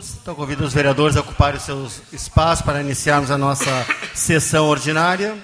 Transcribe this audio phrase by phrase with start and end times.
[0.00, 5.36] Então, convido os vereadores a ocuparem os seus espaços para iniciarmos a nossa sessão ordinária.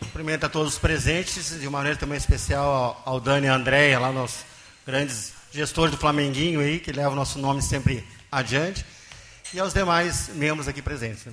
[0.00, 3.98] Cumprimento a todos os presentes, de uma maneira também especial ao, Dani e a Andréia,
[3.98, 4.44] lá nos
[4.86, 8.84] grandes gestores do Flamenguinho aí, que levam o nosso nome sempre adiante,
[9.54, 11.26] e aos demais membros aqui presentes.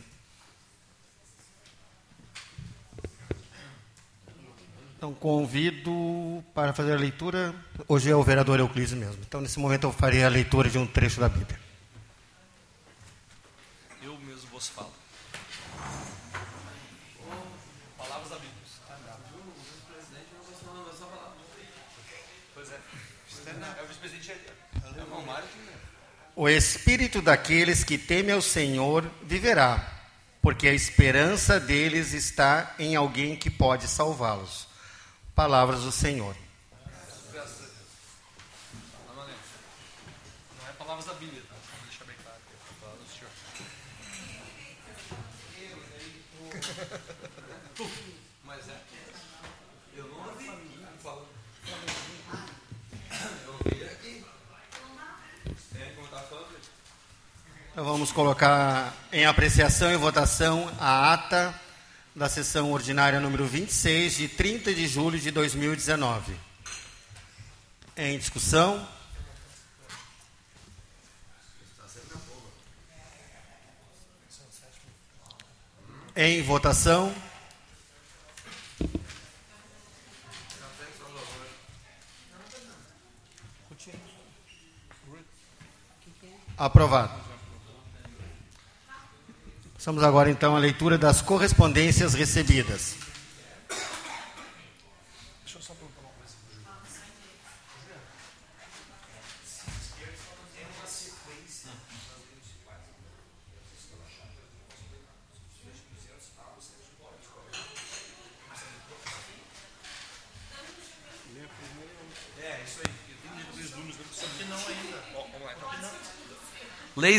[4.99, 7.55] Então, convido para fazer a leitura.
[7.87, 9.21] Hoje é o vereador Euclides mesmo.
[9.25, 11.57] Então, nesse momento, eu farei a leitura de um trecho da Bíblia.
[14.03, 14.91] Eu mesmo vos falo.
[17.97, 18.53] Palavras da Bíblia.
[22.53, 22.79] Pois é.
[23.79, 24.33] É o vice-presidente.
[24.33, 25.59] É o Mário que
[26.35, 30.01] O espírito daqueles que temem ao Senhor viverá,
[30.41, 34.67] porque a esperança deles está em alguém que pode salvá-los.
[35.39, 36.35] Palavras do Senhor.
[39.15, 39.23] Não
[40.67, 41.41] é palavras da Bíblia,
[41.87, 42.39] deixar bem claro.
[42.81, 43.31] palavras do Senhor.
[48.43, 48.81] Mas é.
[49.95, 50.45] Eu não ouvi.
[53.45, 54.25] Eu ouvi aqui.
[57.71, 61.68] Então, vamos colocar em apreciação e votação a ata
[62.19, 66.35] da sessão ordinária número 26, de 30 de julho de 2019.
[67.95, 68.85] Em discussão.
[76.13, 77.15] Em votação.
[86.57, 87.18] Aprovado.
[89.79, 92.97] Passamos agora então à leitura das correspondências recebidas.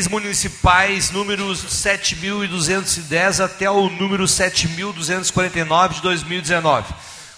[0.01, 6.91] Leis municipais números 7.210 até o número 7.249 de 2019.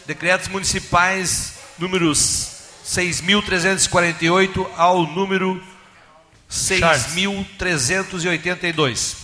[0.05, 2.51] Decretos municipais números
[2.85, 5.61] 6.348 ao número
[6.49, 9.15] 6.382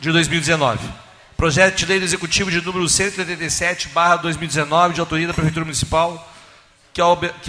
[0.00, 0.88] de 2019.
[1.36, 6.32] Projeto de lei do executivo de número 187, barra 2019, de autoria da Prefeitura Municipal,
[6.92, 7.00] que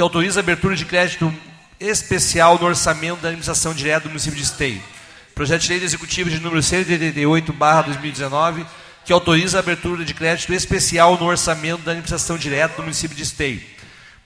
[0.02, 1.32] autoriza a abertura de crédito
[1.80, 4.82] especial no orçamento da administração direta do município de Esteio.
[5.34, 8.66] Projeto de lei executivo de número 188, barra 2019,
[9.06, 13.24] que autoriza a abertura de crédito especial no orçamento da administração direta do município de
[13.24, 13.79] Esteio.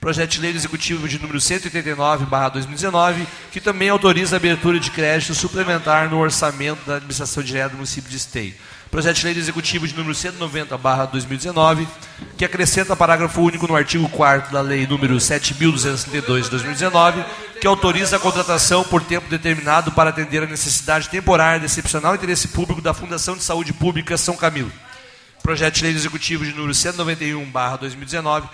[0.04, 4.78] Projeto de lei do executivo de número 189, barra 2019, que também autoriza a abertura
[4.78, 8.52] de crédito suplementar no orçamento da administração direta do município de Esteio.
[8.90, 11.88] Projeto de lei do executivo de número 190, barra 2019,
[12.36, 17.24] que acrescenta parágrafo único no artigo 4 da lei número 7.232 de 2019,
[17.58, 22.48] que autoriza a contratação por tempo determinado para atender a necessidade temporária de excepcional interesse
[22.48, 24.70] público da Fundação de Saúde Pública São Camilo.
[25.42, 28.46] Projeto de lei do executivo de número 191, barra 2019,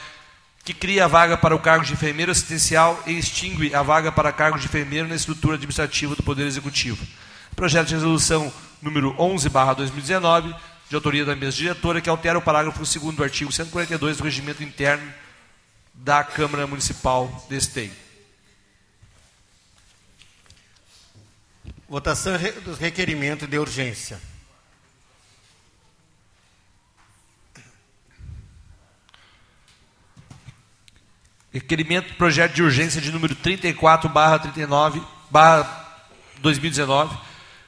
[0.65, 4.33] que cria a vaga para o cargo de enfermeiro assistencial e extingue a vaga para
[4.33, 7.07] cargo de enfermeiro na estrutura administrativa do Poder Executivo.
[7.57, 10.55] Projeto de resolução número 11/2019,
[10.89, 14.63] de autoria da mesa diretora, que altera o parágrafo 2 do artigo 142 do Regimento
[14.63, 15.13] Interno
[15.95, 17.93] da Câmara Municipal de Esteio.
[21.89, 22.35] Votação
[22.65, 24.21] dos requerimentos de urgência.
[31.53, 36.01] Requerimento projeto de urgência de número 34 barra 39 barra
[36.41, 37.17] 2019.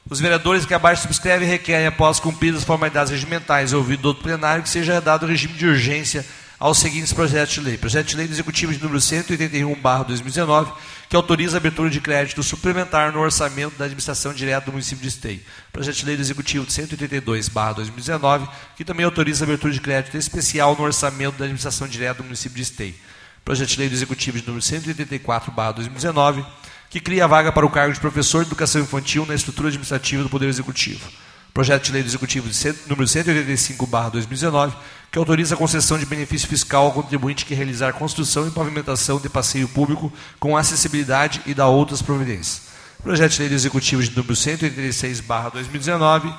[0.09, 4.69] Os vereadores que abaixo subscrevem requerem, após cumpridas as formalidades regimentais ouvido do plenário, que
[4.69, 6.25] seja dado regime de urgência
[6.57, 7.77] aos seguintes projetos de lei.
[7.77, 10.71] Projeto de lei do Executivo de número 181 barra 2019,
[11.09, 15.09] que autoriza a abertura de crédito suplementar no orçamento da administração direta do município de
[15.09, 15.41] Esteio.
[15.73, 18.47] Projeto de lei do Executivo de 182 barra 2019,
[18.77, 22.55] que também autoriza a abertura de crédito especial no orçamento da administração direta do município
[22.55, 22.95] de Esteio.
[23.43, 26.45] Projeto de lei do Executivo de número 184/2019,
[26.89, 30.23] que cria a vaga para o cargo de professor de educação infantil na estrutura administrativa
[30.23, 31.09] do Poder Executivo.
[31.53, 34.73] Projeto de lei do Executivo de número 185/2019,
[35.11, 39.27] que autoriza a concessão de benefício fiscal ao contribuinte que realizar construção e pavimentação de
[39.27, 42.61] passeio público com acessibilidade e da outras providências.
[43.03, 46.33] Projeto de lei do Executivo de número 186/2019,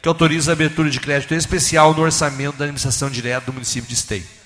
[0.00, 3.94] que autoriza a abertura de crédito especial no orçamento da administração direta do município de
[3.94, 4.43] Esteio.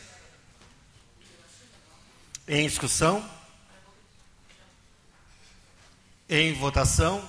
[2.49, 3.23] Em discussão?
[6.31, 7.23] Em votação?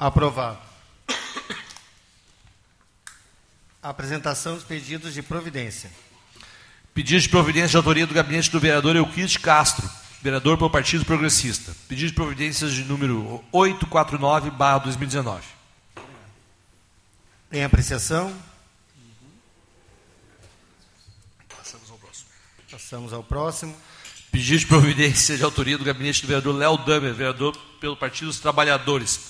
[0.00, 0.58] Aprovado.
[3.82, 5.90] Apresentação dos pedidos de providência.
[6.94, 9.86] Pedido de providência de autoria do gabinete do vereador Euclides Castro,
[10.22, 11.76] vereador pelo Partido Progressista.
[11.86, 15.42] Pedido de providências de número 849/2019.
[17.52, 18.34] Em apreciação.
[21.46, 22.28] Passamos ao próximo.
[22.70, 23.76] Passamos ao próximo.
[24.32, 28.40] Pedido de providência de autoria do gabinete do vereador Léo Damer, vereador pelo Partido dos
[28.40, 29.29] Trabalhadores.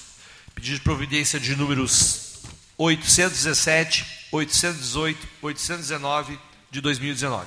[0.60, 2.42] Pedido de providência de números
[2.76, 6.38] 817, 818, 819
[6.70, 7.46] de 2019.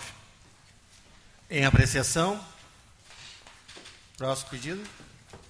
[1.47, 2.43] Em apreciação.
[4.17, 4.81] Próximo pedido.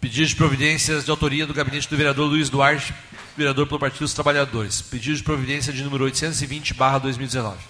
[0.02, 2.94] Pedido de providências de autoria do gabinete do vereador Luiz Duarte,
[3.38, 4.82] vereador pelo Partido dos Trabalhadores.
[4.82, 7.64] Pedido de providência de número 820, barra 2019.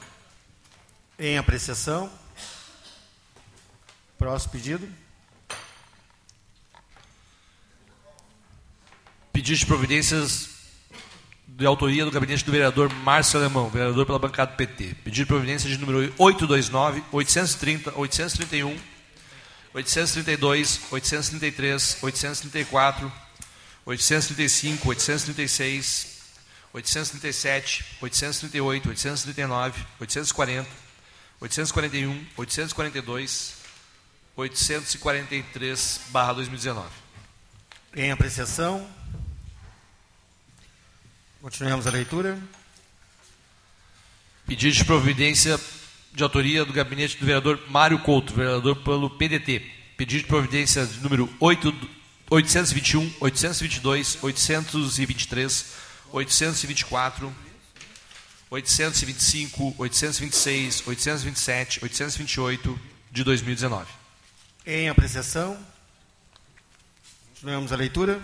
[1.20, 2.12] Em apreciação.
[4.18, 5.03] Próximo pedido.
[9.34, 10.50] Pedido de providências
[11.48, 14.96] de autoria do gabinete do vereador Márcio Alemão, vereador pela bancada do PT.
[15.04, 18.78] Pedido de providência de número 829, 830, 831,
[19.74, 23.12] 832, 833, 834,
[23.88, 26.14] 835, 836,
[26.72, 30.70] 837, 838, 839, 840,
[31.42, 33.54] 841, 842,
[34.36, 36.88] 843, barra 2019.
[37.96, 39.03] Em apreciação.
[41.44, 42.40] Continuemos a leitura.
[44.48, 45.60] Pedido de providência
[46.14, 49.62] de autoria do gabinete do vereador Mário Couto, vereador pelo PDT.
[49.98, 51.76] Pedido de providência de número 8,
[52.30, 55.74] 821, 822, 823,
[56.14, 57.36] 824,
[58.50, 62.80] 825, 826, 827, 828
[63.12, 63.92] de 2019.
[64.66, 65.58] Em apreciação.
[67.34, 68.22] Continuemos a leitura.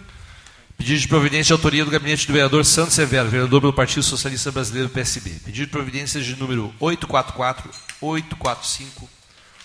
[0.80, 4.50] Pedido de providência de autoria do gabinete do vereador Santos Severo, vereador pelo Partido Socialista
[4.50, 5.32] Brasileiro, PSB.
[5.44, 9.10] Pedido de providência de número 844, 845,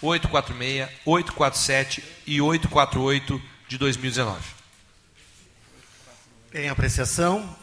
[0.02, 4.40] 846, 847 e 848 de 2019.
[6.52, 7.56] Em apreciação.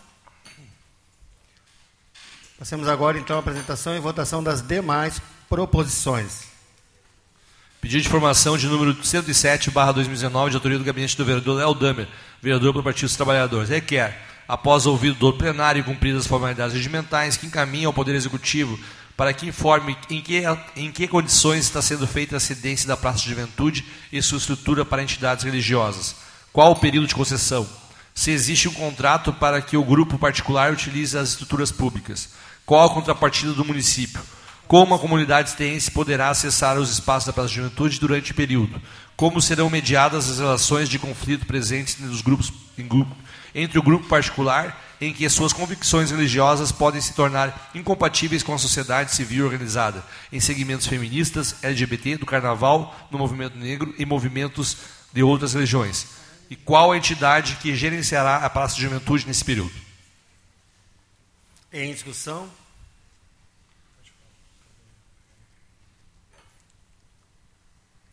[2.58, 6.51] Passemos agora então à apresentação e votação das demais proposições.
[7.82, 11.74] Pedido de informação de número 107, barra 2019, de autoria do gabinete do vereador Léo
[11.74, 12.08] Damer,
[12.40, 13.70] vereador pelo Partido dos Trabalhadores.
[13.70, 18.80] Requer, após ouvido do plenário e cumpridas as formalidades regimentais, que encaminhe ao Poder Executivo
[19.18, 20.44] para que informe em que,
[20.76, 24.86] em que condições está sendo feita a cedência da Praça de Juventude e sua estrutura
[24.86, 26.16] para entidades religiosas.
[26.54, 27.68] Qual o período de concessão?
[28.14, 32.30] Se existe um contrato para que o grupo particular utilize as estruturas públicas.
[32.64, 34.22] Qual a contrapartida do município?
[34.72, 38.82] Como a comunidade estense poderá acessar os espaços da Praça de Juventude durante o período?
[39.18, 43.14] Como serão mediadas as relações de conflito presentes entre, os grupos, grupo,
[43.54, 48.58] entre o grupo particular, em que suas convicções religiosas podem se tornar incompatíveis com a
[48.58, 54.78] sociedade civil organizada, em segmentos feministas, LGBT, do carnaval, no movimento negro e movimentos
[55.12, 56.08] de outras religiões?
[56.50, 59.74] E qual a entidade que gerenciará a Praça de Juventude nesse período?
[61.74, 62.61] Em discussão.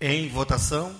[0.00, 0.94] Em votação.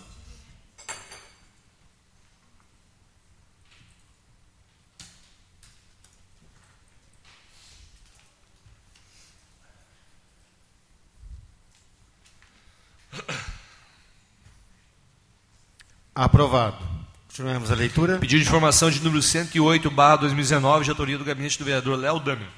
[16.12, 16.84] Aprovado.
[17.28, 18.18] Continuemos a leitura.
[18.18, 22.18] Pedido de informação de número 108, barra 2019, de autoria do gabinete do vereador Léo
[22.18, 22.48] Damer,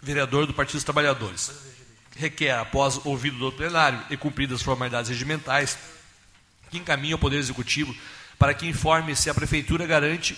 [0.00, 1.52] vereador do Partido dos Trabalhadores.
[2.16, 5.76] Requer, após ouvido do plenário e cumpridas as formalidades regimentais,
[6.70, 7.94] que encaminhe ao Poder Executivo
[8.38, 10.36] para que informe se a Prefeitura garante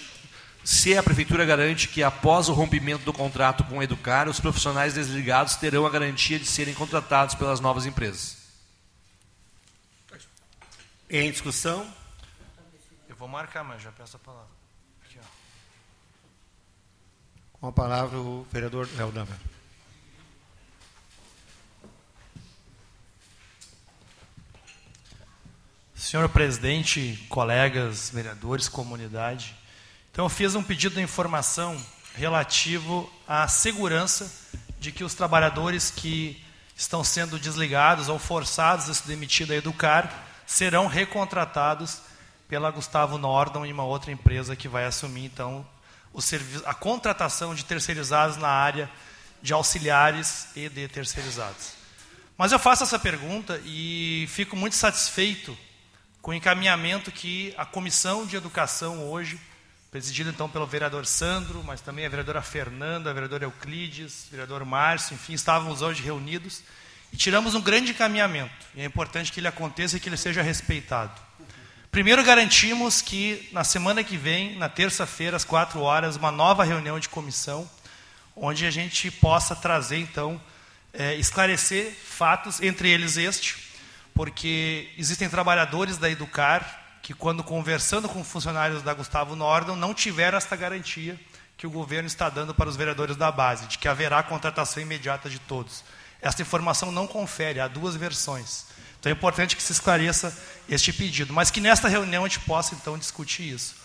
[0.66, 4.94] se a Prefeitura garante que, após o rompimento do contrato com o Educar, os profissionais
[4.94, 8.36] desligados terão a garantia de serem contratados pelas novas empresas.
[11.08, 11.88] Em discussão.
[13.08, 14.50] Eu vou marcar, mas já peço a palavra.
[15.04, 15.26] Aqui, ó.
[17.60, 19.36] Com a palavra o vereador Léo Damer.
[25.96, 29.56] Senhor presidente, colegas, vereadores, comunidade.
[30.12, 31.74] Então, eu fiz um pedido de informação
[32.14, 34.30] relativo à segurança
[34.78, 36.44] de que os trabalhadores que
[36.76, 42.02] estão sendo desligados ou forçados a se demitir da Educar serão recontratados
[42.46, 45.66] pela Gustavo Nordon e uma outra empresa que vai assumir então
[46.66, 48.90] a contratação de terceirizados na área
[49.42, 51.72] de auxiliares e de terceirizados.
[52.36, 55.56] Mas eu faço essa pergunta e fico muito satisfeito
[56.26, 59.38] com o encaminhamento que a Comissão de Educação hoje,
[59.92, 64.64] presidida então pelo vereador Sandro, mas também a vereadora Fernanda, a vereadora Euclides, o vereador
[64.64, 66.64] Márcio, enfim, estávamos hoje reunidos
[67.12, 68.52] e tiramos um grande encaminhamento.
[68.74, 71.12] E é importante que ele aconteça e que ele seja respeitado.
[71.92, 76.98] Primeiro, garantimos que na semana que vem, na terça-feira, às quatro horas, uma nova reunião
[76.98, 77.70] de comissão,
[78.34, 80.40] onde a gente possa trazer, então,
[80.92, 83.65] é, esclarecer fatos, entre eles este,
[84.16, 90.38] porque existem trabalhadores da Educar que, quando conversando com funcionários da Gustavo Nordon, não tiveram
[90.38, 91.20] esta garantia
[91.56, 95.28] que o governo está dando para os vereadores da base, de que haverá contratação imediata
[95.28, 95.84] de todos.
[96.20, 98.64] Esta informação não confere, há duas versões.
[98.98, 102.74] Então é importante que se esclareça este pedido, mas que nesta reunião a gente possa
[102.74, 103.76] então discutir isso.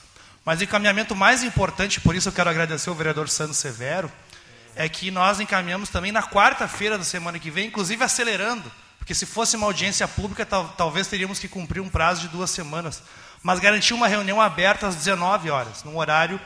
[0.46, 4.10] Mas o encaminhamento mais importante, por isso eu quero agradecer ao vereador Sandro Severo,
[4.76, 9.26] é que nós encaminhamos também na quarta-feira da semana que vem, inclusive acelerando, porque se
[9.26, 13.02] fosse uma audiência pública, tal, talvez teríamos que cumprir um prazo de duas semanas.
[13.42, 16.40] Mas garantir uma reunião aberta às 19 horas, num horário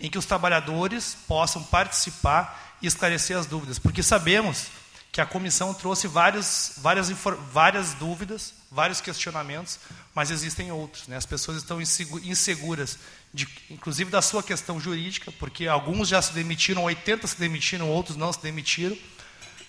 [0.00, 3.78] em que os trabalhadores possam participar e esclarecer as dúvidas.
[3.78, 4.68] Porque sabemos
[5.12, 7.10] que a comissão trouxe vários, várias,
[7.52, 9.78] várias dúvidas, vários questionamentos,
[10.14, 11.08] mas existem outros.
[11.08, 11.16] Né?
[11.18, 12.98] As pessoas estão inseguras,
[13.34, 18.16] de, inclusive da sua questão jurídica, porque alguns já se demitiram, 80 se demitiram, outros
[18.16, 18.96] não se demitiram,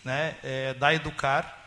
[0.05, 0.37] né?
[0.41, 1.58] É, da Educar.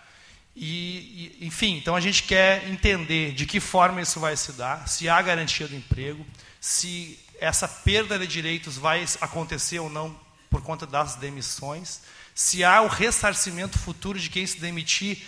[0.54, 4.86] E, e, enfim, então a gente quer entender de que forma isso vai se dar,
[4.86, 6.26] se há garantia do emprego,
[6.60, 10.14] se essa perda de direitos vai acontecer ou não
[10.50, 12.02] por conta das demissões,
[12.34, 15.18] se há o ressarcimento futuro de quem se demitir,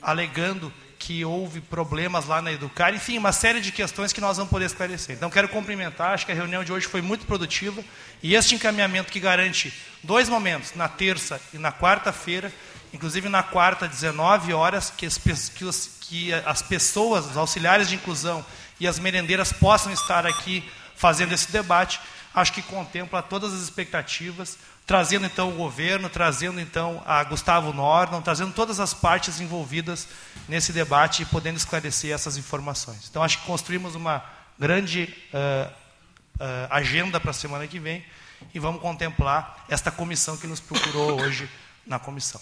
[0.00, 4.50] alegando que houve problemas lá na Educar, enfim, uma série de questões que nós vamos
[4.50, 5.16] poder esclarecer.
[5.16, 7.82] Então, quero cumprimentar, acho que a reunião de hoje foi muito produtiva,
[8.22, 9.72] e este encaminhamento que garante
[10.02, 12.52] dois momentos, na terça e na quarta-feira,
[12.92, 17.94] inclusive na quarta, 19 horas, que as, que, os, que as pessoas, os auxiliares de
[17.94, 18.44] inclusão
[18.78, 22.00] e as merendeiras possam estar aqui fazendo esse debate,
[22.34, 28.20] acho que contempla todas as expectativas, trazendo então o governo, trazendo então a Gustavo Nordon,
[28.20, 30.08] trazendo todas as partes envolvidas
[30.48, 33.06] nesse debate e podendo esclarecer essas informações.
[33.08, 34.22] Então acho que construímos uma
[34.58, 38.04] grande uh, uh, agenda para a semana que vem
[38.52, 41.48] e vamos contemplar esta comissão que nos procurou hoje
[41.86, 42.40] na comissão.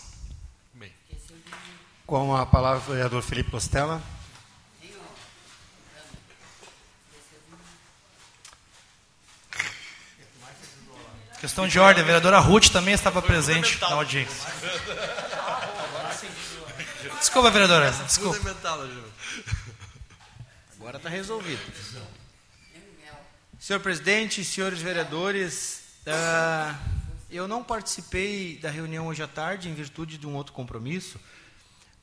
[2.09, 4.03] Com a palavra, o vereador Felipe Costela.
[11.39, 14.51] Questão de ordem, a vereadora Ruth também estava presente na audiência.
[17.19, 17.91] Desculpa, vereadora.
[17.91, 18.57] Desculpa.
[20.81, 21.61] Agora está resolvido.
[23.61, 26.75] Senhor presidente, senhores vereadores, uh,
[27.31, 31.21] eu não participei da reunião hoje à tarde em virtude de um outro compromisso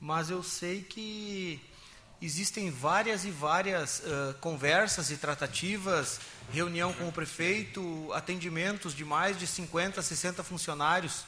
[0.05, 1.59] mas eu sei que
[2.21, 6.19] existem várias e várias uh, conversas e tratativas,
[6.51, 11.25] reunião com o prefeito, atendimentos de mais de 50, 60 funcionários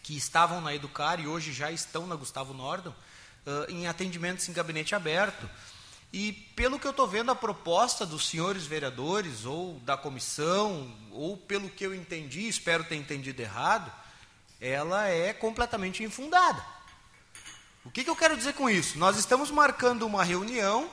[0.00, 4.52] que estavam na Educar e hoje já estão na Gustavo Nordon, uh, em atendimentos em
[4.52, 5.50] gabinete aberto.
[6.12, 11.36] E pelo que eu estou vendo, a proposta dos senhores vereadores, ou da comissão, ou
[11.36, 13.90] pelo que eu entendi, espero ter entendido errado,
[14.60, 16.74] ela é completamente infundada.
[17.84, 18.98] O que, que eu quero dizer com isso?
[18.98, 20.90] Nós estamos marcando uma reunião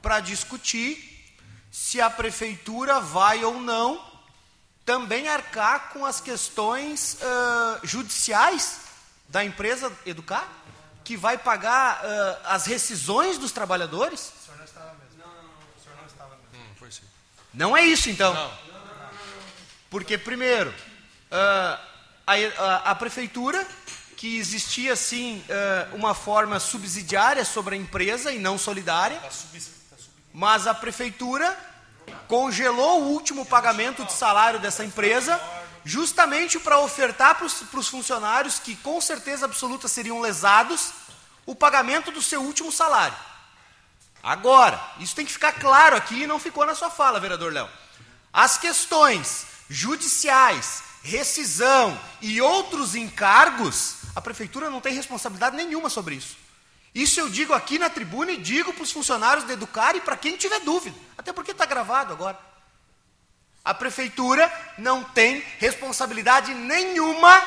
[0.00, 1.36] para discutir
[1.70, 4.02] se a prefeitura vai ou não
[4.84, 8.80] também arcar com as questões uh, judiciais
[9.28, 10.48] da empresa Educar,
[11.04, 14.32] que vai pagar uh, as rescisões dos trabalhadores?
[14.34, 15.18] O senhor não estava mesmo.
[15.18, 15.50] Não, não, não.
[15.50, 16.66] O senhor não estava mesmo.
[16.66, 17.02] Hum, foi sim.
[17.52, 18.32] Não é isso, então.
[18.32, 18.50] Não.
[19.90, 21.78] Porque, primeiro, uh,
[22.26, 23.66] a, a, a prefeitura
[24.22, 29.96] que existia sim eh, uma forma subsidiária sobre a empresa e não solidária, tá tá
[30.32, 31.58] mas a prefeitura
[32.28, 35.42] congelou o último pagamento de salário dessa empresa
[35.84, 37.46] justamente para ofertar para
[37.80, 40.92] os funcionários que com certeza absoluta seriam lesados
[41.44, 43.16] o pagamento do seu último salário.
[44.22, 47.68] Agora, isso tem que ficar claro aqui e não ficou na sua fala, vereador Léo.
[48.32, 56.36] As questões judiciais, rescisão e outros encargos a prefeitura não tem responsabilidade nenhuma sobre isso.
[56.94, 60.16] Isso eu digo aqui na tribuna e digo para os funcionários de Educar e para
[60.16, 60.96] quem tiver dúvida.
[61.16, 62.38] Até porque está gravado agora.
[63.64, 67.42] A prefeitura não tem responsabilidade nenhuma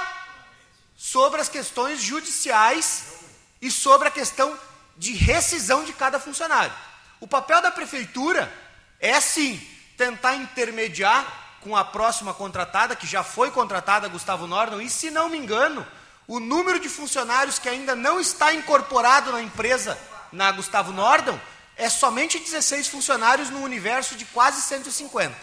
[0.95, 3.15] sobre as questões judiciais
[3.61, 4.57] e sobre a questão
[4.97, 6.73] de rescisão de cada funcionário.
[7.19, 8.51] O papel da prefeitura
[8.99, 9.59] é sim
[9.97, 15.29] tentar intermediar com a próxima contratada, que já foi contratada, Gustavo Nordon, e se não
[15.29, 15.85] me engano,
[16.27, 19.97] o número de funcionários que ainda não está incorporado na empresa,
[20.31, 21.39] na Gustavo Nordon,
[21.77, 25.35] é somente 16 funcionários no universo de quase 150.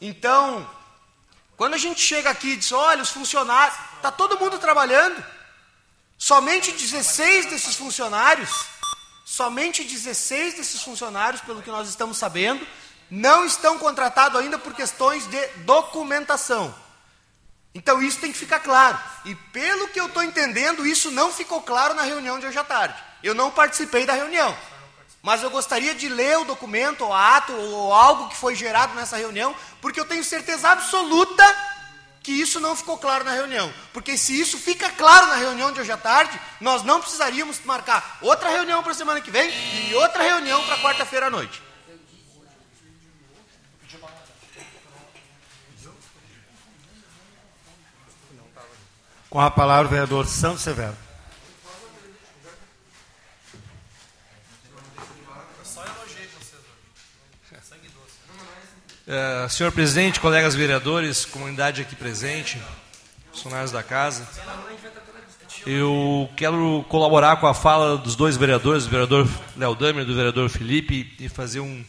[0.00, 0.68] Então,
[1.56, 5.24] quando a gente chega aqui e diz, olha, os funcionários, está todo mundo trabalhando,
[6.16, 8.50] somente 16 desses funcionários,
[9.24, 12.66] somente 16 desses funcionários, pelo que nós estamos sabendo,
[13.10, 16.74] não estão contratados ainda por questões de documentação.
[17.74, 18.98] Então isso tem que ficar claro.
[19.24, 22.64] E pelo que eu estou entendendo, isso não ficou claro na reunião de hoje à
[22.64, 22.94] tarde.
[23.22, 24.56] Eu não participei da reunião.
[25.20, 29.16] Mas eu gostaria de ler o documento, ou ato, ou algo que foi gerado nessa
[29.16, 31.42] reunião, porque eu tenho certeza absoluta
[32.22, 33.72] que isso não ficou claro na reunião.
[33.92, 38.18] Porque se isso fica claro na reunião de hoje à tarde, nós não precisaríamos marcar
[38.20, 39.50] outra reunião para a semana que vem
[39.88, 41.62] e outra reunião para quarta-feira à noite.
[49.34, 50.94] Com a palavra o vereador Santos Severo.
[59.08, 62.62] Uh, senhor presidente, colegas vereadores, comunidade aqui presente,
[63.32, 64.24] funcionários da casa,
[65.66, 70.14] eu quero colaborar com a fala dos dois vereadores, do vereador Léo Damer e do
[70.14, 71.84] vereador Felipe, e fazer um.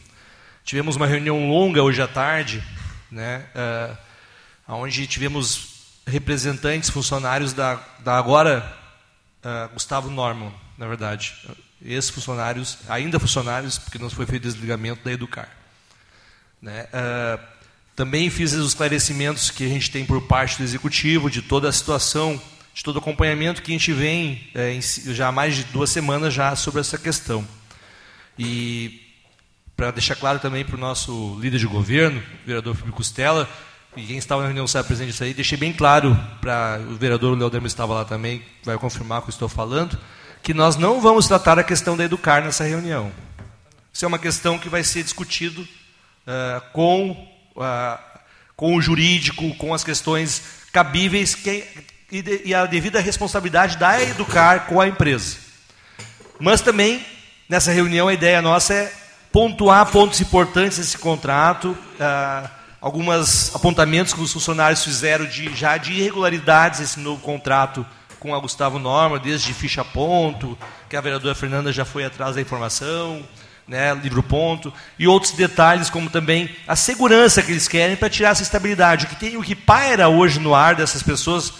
[0.64, 2.60] Tivemos uma reunião longa hoje à tarde,
[3.08, 5.65] né, uh, onde tivemos
[6.06, 8.72] representantes, funcionários da, da agora
[9.44, 11.34] uh, Gustavo Norman, na verdade,
[11.82, 15.48] ex-funcionários, ainda funcionários, porque não foi feito desligamento da Educar.
[16.62, 16.84] Né?
[16.84, 17.56] Uh,
[17.96, 21.72] também fiz os esclarecimentos que a gente tem por parte do executivo de toda a
[21.72, 22.40] situação,
[22.74, 25.88] de todo o acompanhamento que a gente vem é, em, já há mais de duas
[25.88, 27.46] semanas já sobre essa questão.
[28.38, 29.00] E
[29.74, 33.48] para deixar claro também para o nosso líder de governo, o vereador Felipe Costela,
[33.96, 37.36] e quem estava na reunião sabe presente isso aí, deixei bem claro para o vereador
[37.36, 39.98] Léo Demo estava lá também, vai confirmar o que estou falando,
[40.42, 43.10] que nós não vamos tratar a questão da Educar nessa reunião.
[43.90, 47.10] Isso é uma questão que vai ser discutido uh, com,
[47.56, 47.98] uh,
[48.54, 51.64] com o jurídico, com as questões cabíveis que,
[52.12, 55.38] e, de, e a devida responsabilidade da Educar com a empresa.
[56.38, 57.02] Mas também,
[57.48, 58.92] nessa reunião, a ideia nossa é
[59.32, 62.56] pontuar pontos importantes desse contrato, uh,
[62.86, 67.84] alguns apontamentos que os funcionários fizeram de, já de irregularidades nesse novo contrato
[68.20, 70.56] com a Gustavo Norma, desde ficha ponto,
[70.88, 73.26] que a vereadora Fernanda já foi atrás da informação,
[73.66, 78.30] né, livro ponto, e outros detalhes, como também a segurança que eles querem para tirar
[78.30, 79.06] essa estabilidade.
[79.06, 81.52] O que, tem, o que paira hoje no ar dessas pessoas,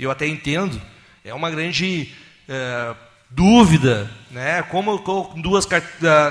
[0.00, 0.82] eu até entendo,
[1.24, 2.12] é uma grande
[2.48, 2.92] é,
[3.30, 5.00] dúvida, né, como
[5.36, 5.64] duas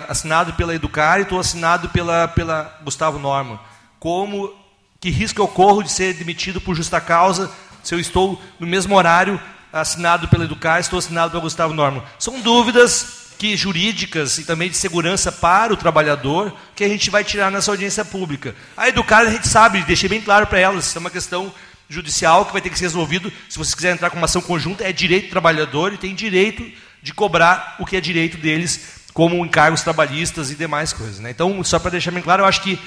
[0.09, 3.70] assinado pela Educar e estou assinado pela, pela Gustavo Norma
[4.01, 4.51] como
[4.99, 7.51] que risco eu corro de ser demitido por justa causa
[7.83, 9.39] se eu estou no mesmo horário
[9.71, 12.01] assinado pela Educar, estou assinado pelo Gustavo Norman.
[12.17, 17.23] São dúvidas que jurídicas e também de segurança para o trabalhador que a gente vai
[17.23, 18.55] tirar nessa audiência pública.
[18.75, 21.53] A Educar a gente sabe, deixei bem claro para elas, isso é uma questão
[21.87, 23.31] judicial que vai ter que ser resolvido.
[23.49, 26.65] Se vocês quiserem entrar com uma ação conjunta, é direito do trabalhador e tem direito
[27.03, 31.19] de cobrar o que é direito deles, como encargos trabalhistas e demais coisas.
[31.19, 31.29] Né?
[31.29, 32.79] Então, só para deixar bem claro, eu acho que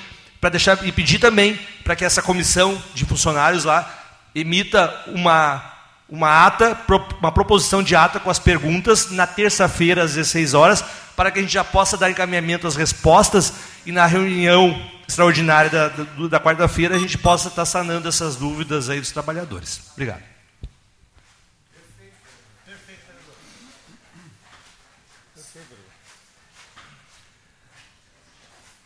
[0.45, 3.91] para deixar e pedir também para que essa comissão de funcionários lá
[4.35, 5.73] emita uma
[6.07, 6.79] uma ata,
[7.19, 10.85] uma proposição de ata com as perguntas na terça-feira às 16 horas,
[11.17, 13.55] para que a gente já possa dar encaminhamento às respostas
[13.87, 14.79] e na reunião
[15.09, 19.81] extraordinária da, da, da quarta-feira a gente possa estar sanando essas dúvidas aí dos trabalhadores.
[19.95, 20.23] Obrigado.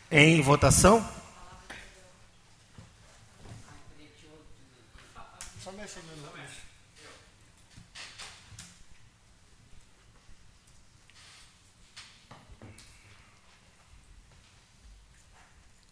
[0.09, 1.18] Em votação?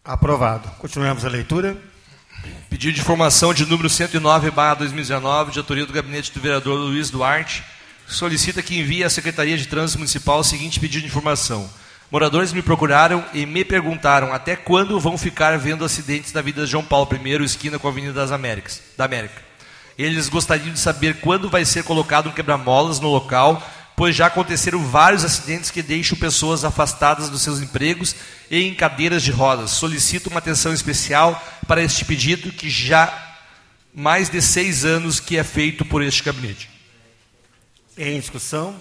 [0.07, 0.69] Aprovado.
[0.79, 1.75] Continuamos a leitura.
[2.69, 7.09] Pedido de informação de número 109, barra 2019, de autoria do gabinete do vereador Luiz
[7.09, 7.61] Duarte,
[8.07, 11.69] solicita que envie à Secretaria de Trânsito Municipal o seguinte pedido de informação.
[12.09, 16.71] Moradores me procuraram e me perguntaram até quando vão ficar vendo acidentes na Vida de
[16.71, 19.41] João Paulo I, esquina com a Avenida das Américas, da América.
[19.97, 23.61] Eles gostariam de saber quando vai ser colocado um quebra-molas no local
[23.97, 28.15] pois já aconteceram vários acidentes que deixam pessoas afastadas dos seus empregos
[28.49, 29.71] e em cadeiras de rodas.
[29.71, 33.35] Solicito uma atenção especial para este pedido que já
[33.93, 36.69] mais de seis anos que é feito por este gabinete.
[37.97, 38.79] Em discussão?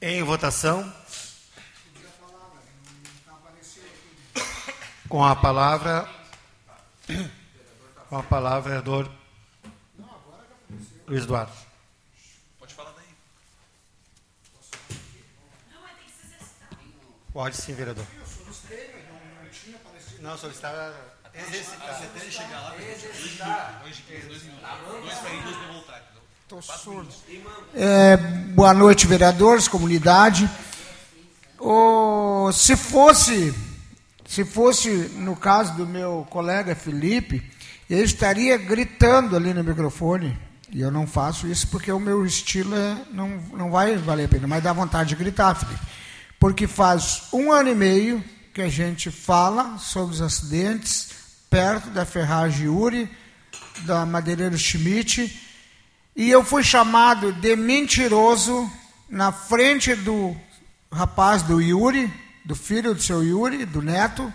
[0.00, 0.92] Em votação?
[5.08, 6.06] Com a palavra,
[8.10, 9.10] com a palavra, vereador
[11.06, 11.52] Luiz Eduardo.
[12.58, 13.06] Pode falar daí.
[17.38, 18.04] Pode sim, vereador.
[20.20, 20.92] Não, o senhor estava
[26.42, 27.08] Estou surdo.
[27.76, 30.50] É, boa noite, vereadores, comunidade.
[31.60, 33.54] Oh, se fosse,
[34.26, 37.48] se fosse no caso do meu colega Felipe,
[37.88, 40.36] ele estaria gritando ali no microfone.
[40.72, 44.28] E eu não faço isso porque o meu estilo é, não, não vai valer a
[44.28, 45.98] pena, mas dá vontade de gritar, Felipe.
[46.38, 48.24] Porque faz um ano e meio
[48.54, 51.10] que a gente fala sobre os acidentes
[51.50, 53.10] perto da ferragem Uri,
[53.80, 55.48] da madeireira Schmidt,
[56.14, 58.68] e eu fui chamado de mentiroso
[59.08, 60.36] na frente do
[60.92, 62.12] rapaz do Yuri,
[62.44, 64.32] do filho do seu Yuri, do neto.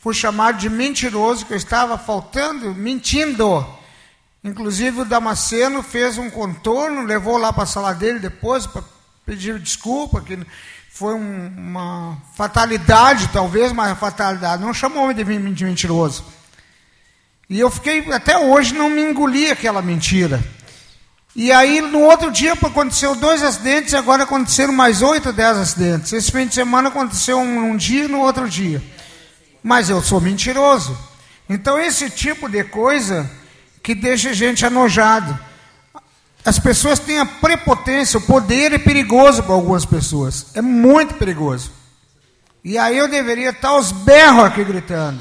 [0.00, 3.64] Fui chamado de mentiroso, que eu estava faltando, mentindo.
[4.42, 8.82] Inclusive o Damasceno fez um contorno, levou lá para a sala dele depois para
[9.24, 10.36] pedir desculpa, que
[11.02, 14.62] foi um, uma fatalidade, talvez, mas fatalidade.
[14.62, 16.24] Não chamou de mentiroso.
[17.50, 20.40] E eu fiquei, até hoje, não me engoli aquela mentira.
[21.34, 26.12] E aí, no outro dia, aconteceu dois acidentes, e agora aconteceram mais oito, dez acidentes.
[26.12, 28.80] Esse fim de semana aconteceu um, um dia e no outro dia.
[29.60, 30.96] Mas eu sou mentiroso.
[31.48, 33.28] Então, esse tipo de coisa
[33.82, 35.36] que deixa a gente anojado.
[36.44, 40.46] As pessoas têm a prepotência, o poder é perigoso para algumas pessoas.
[40.54, 41.70] É muito perigoso.
[42.64, 45.20] E aí eu deveria estar aos berros aqui gritando.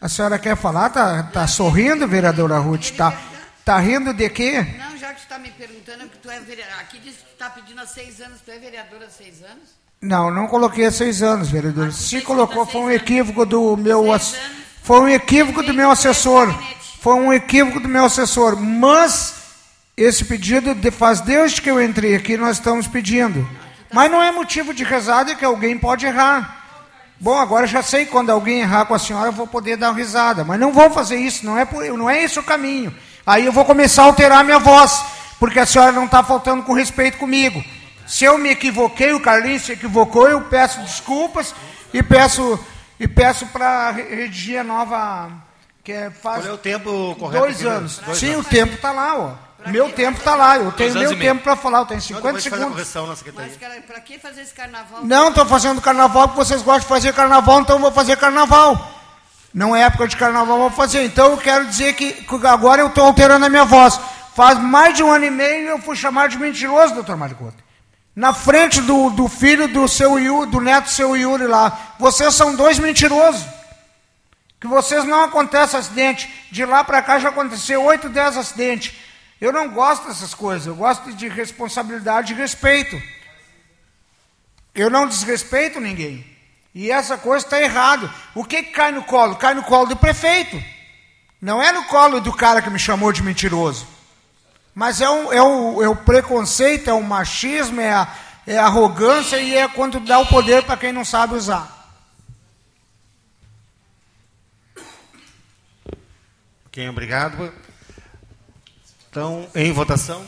[0.00, 0.90] A senhora quer falar?
[0.90, 2.90] Tá, tá sorrindo, vereadora Ruth?
[2.90, 3.18] Tá,
[3.64, 4.66] tá rindo de quê?
[4.78, 6.80] Não, já que está me perguntando, que tu é vereadora.
[6.80, 9.76] Aqui diz que tu está pedindo há seis anos, tu é vereadora há seis anos?
[10.00, 11.92] Não, não coloquei há seis anos, vereador.
[11.92, 14.12] Se colocou, foi um equívoco do meu.
[14.12, 14.34] Anos.
[14.82, 16.54] Foi um equívoco do meu assessor.
[17.00, 18.56] Foi um equívoco do meu assessor.
[18.56, 19.35] Mas
[19.96, 23.48] esse pedido de, faz desde que eu entrei aqui, nós estamos pedindo.
[23.92, 26.64] Mas não é motivo de rezada que alguém pode errar.
[27.18, 29.96] Bom, agora já sei quando alguém errar com a senhora, eu vou poder dar uma
[29.96, 30.44] risada.
[30.44, 32.94] Mas não vou fazer isso, não é, por, não é esse o caminho.
[33.26, 35.02] Aí eu vou começar a alterar minha voz,
[35.38, 37.64] porque a senhora não está faltando com respeito comigo.
[38.06, 41.54] Se eu me equivoquei, o Carlinhos se equivocou, eu peço desculpas
[41.92, 42.58] e peço
[43.00, 45.30] e peço para redigir a nova
[45.82, 47.44] que é, faz Qual é o tempo correto?
[47.44, 47.98] dois anos.
[47.98, 48.46] Dois Sim, anos.
[48.46, 49.45] o tempo está lá, ó.
[49.66, 52.44] Meu tempo está lá, eu tenho meu tempo para falar, eu tenho Não, 50 depois
[52.44, 52.92] faz a segundos.
[52.92, 53.06] correção.
[53.34, 55.04] Mas, pra que fazer esse carnaval?
[55.04, 58.94] Não, estou fazendo carnaval porque vocês gostam de fazer carnaval, então eu vou fazer carnaval.
[59.52, 61.04] Não é época de carnaval, vou fazer.
[61.04, 63.98] Então eu quero dizer que agora eu estou alterando a minha voz.
[64.34, 67.56] Faz mais de um ano e meio eu fui chamado de mentiroso, doutor Maricoto.
[68.14, 71.94] Na frente do, do filho do seu Yuri, do neto seu Yuri lá.
[71.98, 73.42] Vocês são dois mentirosos.
[74.60, 76.30] Que vocês não acontece acidente.
[76.50, 78.94] De lá para cá já aconteceu 8, 10 acidentes.
[79.40, 80.66] Eu não gosto dessas coisas.
[80.66, 83.00] Eu gosto de responsabilidade e respeito.
[84.74, 86.24] Eu não desrespeito ninguém.
[86.74, 88.12] E essa coisa está errado.
[88.34, 89.36] O que, que cai no colo?
[89.36, 90.62] Cai no colo do prefeito.
[91.40, 93.86] Não é no colo do cara que me chamou de mentiroso.
[94.74, 98.14] Mas é, um, é, o, é o preconceito, é o machismo, é a,
[98.46, 101.72] é a arrogância e é quando dá o poder para quem não sabe usar.
[106.66, 107.50] Ok, obrigado.
[109.16, 110.22] Então, em votação.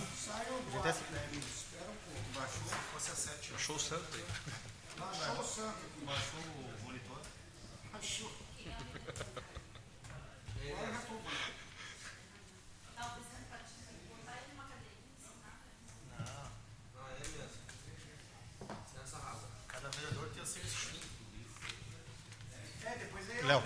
[23.45, 23.63] Léo.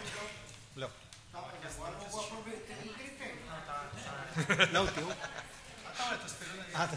[0.74, 0.90] Léo.
[4.72, 5.12] Não, teu.
[6.74, 6.96] Ah, tá.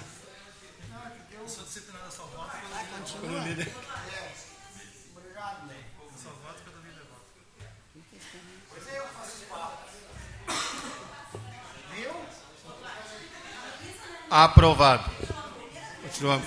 [14.29, 15.09] Aprovado.
[16.01, 16.45] Continuamos.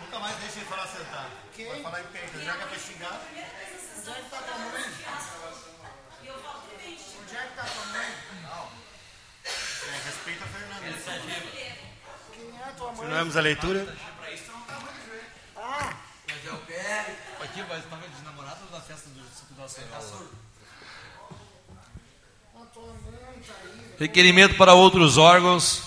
[0.00, 1.30] Nunca mais deixa ele falar sentado.
[1.56, 3.20] Vai falar em pé, então já que é pra xingar.
[3.20, 4.82] Onde é que tá tua mãe?
[7.20, 8.10] Onde é que tá tua mãe?
[8.42, 8.68] Não.
[9.44, 10.68] É, respeita a Fernanda.
[13.18, 13.84] A leitura.
[23.98, 25.82] Requerimento para outros órgãos,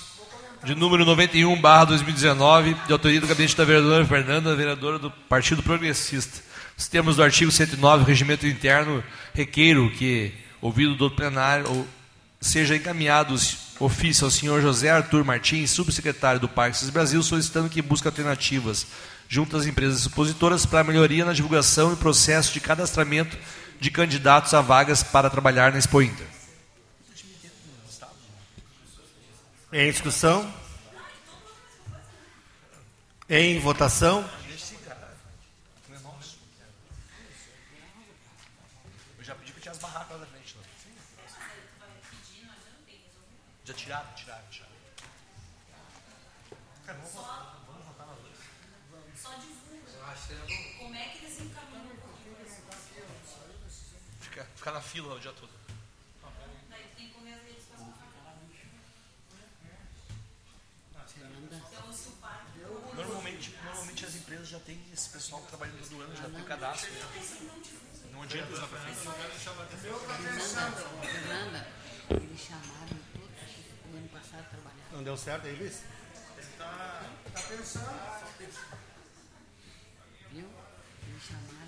[0.65, 5.63] de número 91, barra 2019, de autoria do gabinete da vereadora Fernanda, vereadora do Partido
[5.63, 6.44] Progressista.
[6.78, 9.02] Os termos do artigo 109 do Regimento Interno
[9.34, 11.88] requeiro que, ouvido do plenário,
[12.41, 13.34] seja encaminhado
[13.84, 18.88] ofício ao senhor José Arthur Martins, subsecretário do Parques Brasil, solicitando que busque alternativas
[19.28, 23.38] junto às empresas expositoras para melhoria na divulgação e processo de cadastramento
[23.80, 26.28] de candidatos a vagas para trabalhar na Expo Inter.
[29.74, 30.54] Em discussão?
[33.28, 34.30] Em votação?
[39.17, 40.56] Eu já pedi para tirar as barracas lá da frente.
[40.58, 40.63] Não.
[43.63, 44.72] Já tiraram, tiraram, tiraram.
[46.86, 48.38] Cara, vamos votar, vamos votar nas duas.
[49.15, 50.78] Só divulga.
[50.78, 51.82] Como é que eles encaminham?
[54.62, 55.50] Ficar fica na fila o dia todo.
[62.93, 66.91] Normalmente, normalmente as empresas já têm esse pessoal trabalhando todo ano, já tem cadastro.
[68.12, 68.82] Não adianta usar para.
[71.02, 71.67] Fernanda,
[72.12, 73.32] eles chamaram todos
[73.91, 74.91] o ano passado trabalhar.
[74.91, 75.82] Não deu certo aí, Luiz?
[80.32, 80.47] Viu?
[81.08, 81.61] Eles chamaram,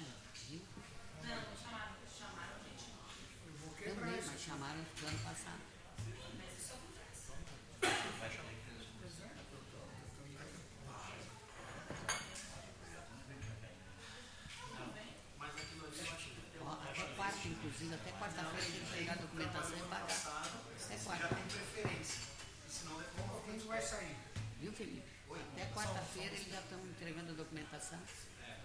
[27.74, 28.00] a documentação.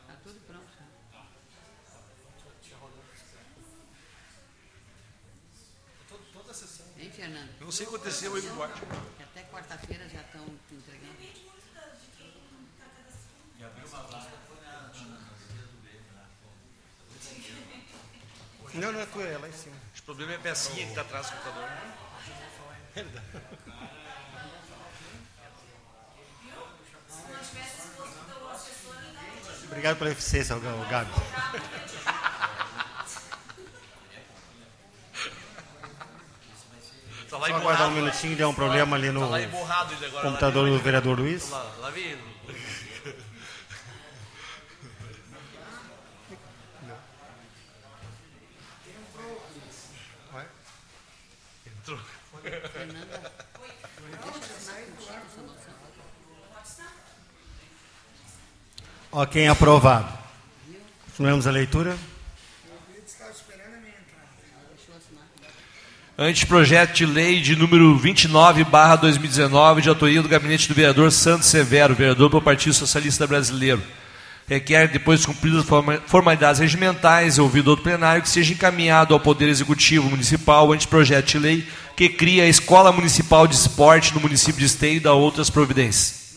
[0.02, 0.68] Está tudo pronto.
[0.78, 0.84] já.
[6.98, 7.60] Hein, Fernando?
[7.60, 8.80] Não sei o que aconteceu aí com o Duarte.
[9.16, 11.48] Que Até quarta-feira já estão entregando.
[18.74, 19.76] Não, não é tu, é lá em cima.
[19.98, 21.68] O problema é a pecinha que está atrás do computador.
[29.68, 31.10] Obrigado pela eficiência, Gabi.
[37.28, 39.28] Tá lá Só aguardar um minutinho, deu um problema ali no
[40.22, 41.50] computador do vereador Luiz.
[41.50, 42.38] Lá, lá vem ele.
[51.66, 51.98] Entrou.
[52.42, 53.32] Fernanda,
[54.10, 55.78] deixa eu assinar contigo essa moção.
[59.20, 60.06] Ok, aprovado.
[61.06, 61.96] Continuamos a leitura.
[66.16, 71.48] Anteprojeto de lei de número 29, barra 2019, de autoria do gabinete do vereador Santos
[71.48, 73.82] Severo, vereador pelo Partido Socialista Brasileiro.
[74.46, 79.18] Requer, depois de cumpridas as forma- formalidades regimentais ouvido outro plenário, que seja encaminhado ao
[79.18, 84.20] Poder Executivo Municipal o anteprojeto de lei que cria a Escola Municipal de Esporte no
[84.20, 86.27] município de Esteio e da outras providências.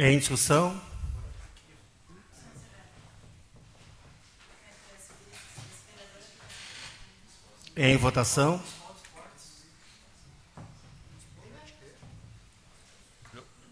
[0.00, 0.80] Em discussão?
[7.76, 8.62] Em votação?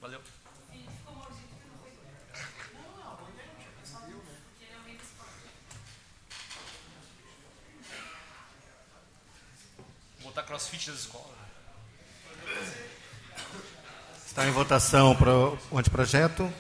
[0.01, 0.21] Valeu.
[10.25, 11.26] Botar crossfit nas escolas.
[14.37, 16.53] Está em votação pro- o anteprojeto.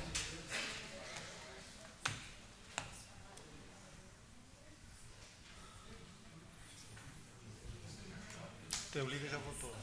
[8.92, 9.74] Teu líder já votou.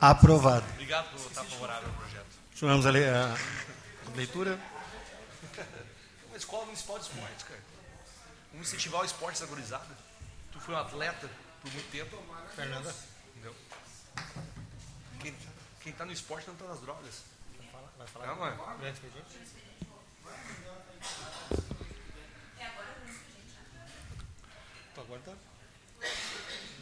[0.00, 0.64] Aprovado.
[0.72, 2.26] Obrigado por estar favorável ao projeto.
[2.50, 3.36] Continuamos a, le- a
[4.16, 4.58] leitura.
[6.28, 7.60] Uma escola municipal de esportes, cara.
[8.52, 9.96] Vamos incentivar o esporte da gurizada.
[10.52, 11.28] Tu foi um atleta
[11.62, 12.16] por muito tempo.
[12.56, 12.94] Fernanda.
[13.34, 13.54] Entendeu?
[15.20, 15.34] Quem,
[15.80, 17.24] quem tá no esporte não tá nas drogas.
[17.98, 18.26] Vai falar?
[18.28, 18.56] Não, mano.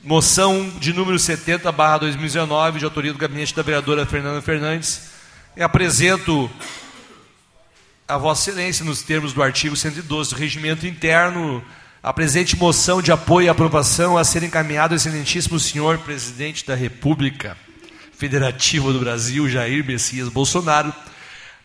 [0.02, 5.10] Moção de número 70, barra 2019, de autoria do gabinete da vereadora Fernanda Fernandes.
[5.56, 6.50] E apresento
[8.06, 11.64] a Vossa Excelência, nos termos do artigo 112 do Regimento Interno,
[12.02, 16.74] a presente moção de apoio e aprovação a ser encaminhada ao excelentíssimo senhor Presidente da
[16.74, 17.56] República,
[18.18, 20.92] Federativo do Brasil, Jair Messias Bolsonaro,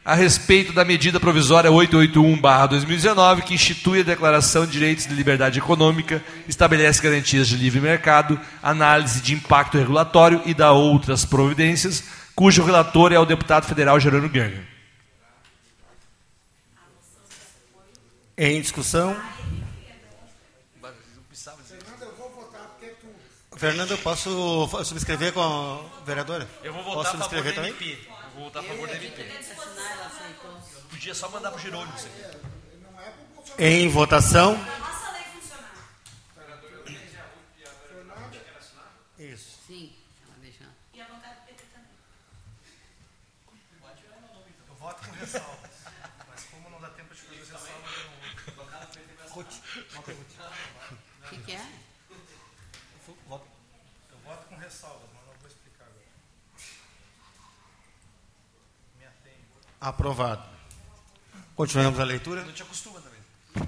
[0.05, 6.23] a respeito da medida provisória 881-2019, que institui a Declaração de Direitos de Liberdade Econômica,
[6.47, 12.03] estabelece garantias de livre mercado, análise de impacto regulatório e dá outras providências,
[12.35, 14.67] cujo relator é o deputado federal Gerando Gerger.
[18.37, 19.15] Em discussão.
[23.57, 26.47] Fernando, eu posso subscrever com a vereadora?
[26.63, 27.71] Eu vou votar posso subscrever também?
[27.71, 27.99] MP.
[28.07, 29.23] Eu vou votar a favor da MP.
[30.89, 33.63] Podia só mandar pro Jerônimo isso aqui.
[33.63, 34.57] Em votação.
[39.19, 39.59] Isso.
[39.67, 39.93] Sim,
[40.25, 40.63] ela deixa.
[40.93, 41.89] E a vontade do PT também.
[44.67, 45.71] Eu voto com ressalvas.
[46.27, 49.43] Mas como não dá tempo de fazer ressalvas, eu não vou.
[49.43, 51.65] O que, que é?
[53.07, 56.05] Eu voto com ressalvas, mas não vou explicar agora.
[58.99, 59.45] Me atenho.
[59.83, 60.41] Aprovado.
[61.57, 62.41] Continuamos a leitura.
[62.45, 63.67] Não te acostuma também.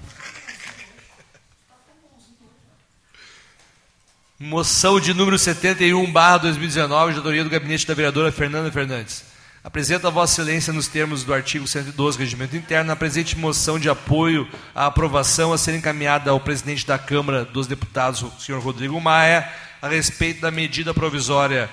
[4.40, 9.26] Moção de número 71, barra 2019, de autoria do gabinete da vereadora Fernanda Fernandes.
[9.62, 13.78] Apresenta a Vossa Excelência, nos termos do artigo 112 do Regimento Interno, a presente moção
[13.78, 18.62] de apoio à aprovação a ser encaminhada ao presidente da Câmara dos Deputados, o senhor
[18.62, 19.52] Rodrigo Maia,
[19.82, 21.68] a respeito da medida provisória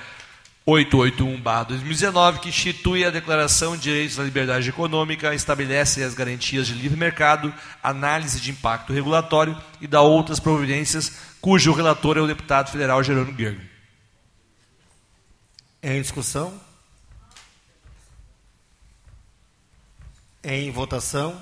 [0.67, 6.97] 881-2019, que institui a Declaração de Direitos da Liberdade Econômica, estabelece as garantias de livre
[6.97, 13.03] mercado, análise de impacto regulatório e dá outras providências, cujo relator é o deputado federal
[13.03, 13.69] Gerônimo Gerger.
[15.81, 16.57] Em discussão.
[20.41, 21.41] Em votação.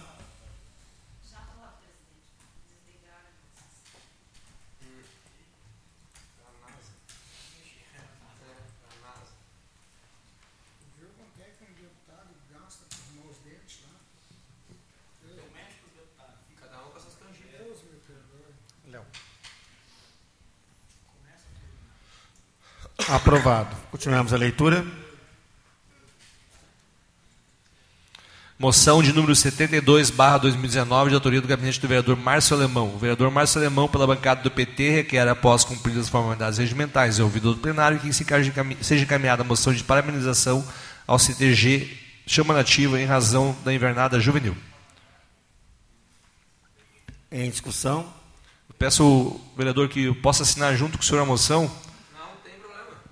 [23.11, 23.75] Aprovado.
[23.91, 24.85] Continuamos a leitura.
[28.57, 32.95] Moção de número 72, barra 2019, de autoria do gabinete do vereador Márcio Alemão.
[32.95, 37.21] O vereador Márcio Alemão, pela bancada do PT, requer, após cumpridas as formalidades regimentais e
[37.21, 40.65] ouvido do plenário, que seja encaminhada a moção de parabenização
[41.05, 41.89] ao CTG
[42.25, 44.55] Chama Nativa em razão da invernada juvenil.
[47.29, 48.05] Em discussão.
[48.69, 51.69] Eu peço ao vereador que eu possa assinar junto com o senhor a moção.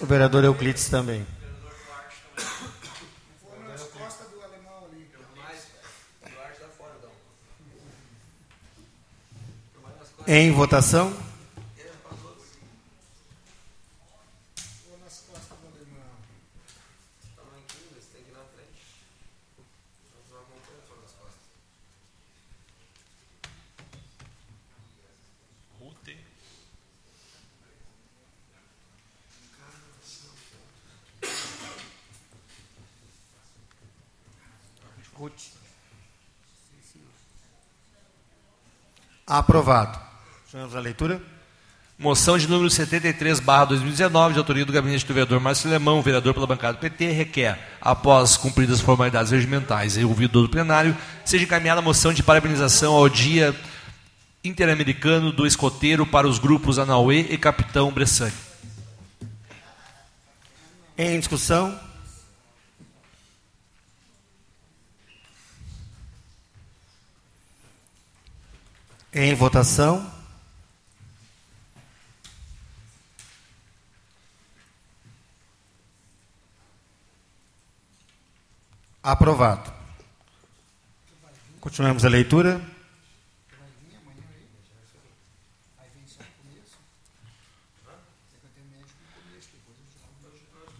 [0.00, 1.26] O vereador Euclides também.
[10.26, 11.33] Em votação.
[39.38, 39.98] Aprovado.
[40.44, 41.20] Continuamos a leitura.
[41.98, 46.32] Moção de número 73, barra 2019, de autoria do gabinete do vereador Márcio Lemão, vereador
[46.34, 51.44] pela bancada do PT, requer, após cumpridas as formalidades regimentais e ouvido do plenário, seja
[51.44, 53.54] encaminhada a moção de parabenização ao Dia
[54.44, 58.32] Interamericano do Escoteiro para os grupos Anauê e Capitão Bressani.
[60.96, 61.76] Em discussão.
[69.16, 70.12] Em votação.
[79.00, 79.72] Aprovado.
[81.60, 82.60] Continuamos a leitura.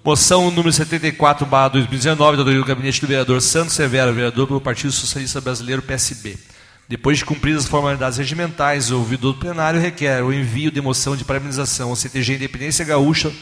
[0.02, 4.92] Moção número 74, barra 2019, da do gabinete do vereador Santos Severo, vereador pelo Partido
[4.92, 6.36] Socialista Brasileiro, PSB.
[6.88, 11.24] Depois de cumpridas as formalidades regimentais, ouvido do plenário, requer o envio de moção de
[11.24, 13.32] parabenização ao CTG Independência Gaúcha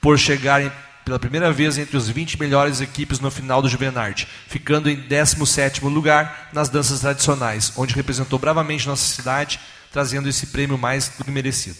[0.00, 0.70] por chegarem
[1.04, 5.88] pela primeira vez entre os 20 melhores equipes no final do Juvenarte, ficando em 17º
[5.88, 9.58] lugar nas danças tradicionais, onde representou bravamente nossa cidade,
[9.92, 11.78] trazendo esse prêmio mais do que merecido.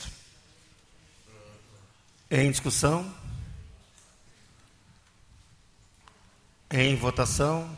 [2.30, 3.12] Em discussão.
[6.70, 7.68] Em votação.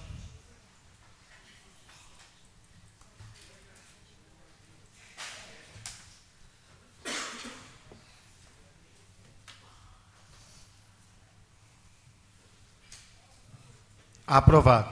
[14.30, 14.88] Aprovado.